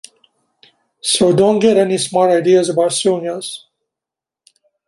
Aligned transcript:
So 1.01 1.31
don't 1.31 1.59
get 1.59 1.77
any 1.77 1.99
smart 1.99 2.31
ideas 2.31 2.69
about 2.69 2.91
suing 2.91 3.27
us! 3.27 3.67